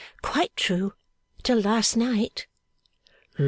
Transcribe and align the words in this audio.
'Quite 0.23 0.55
true, 0.55 0.93
till 1.43 1.59
last 1.61 1.95
night. 1.95 2.47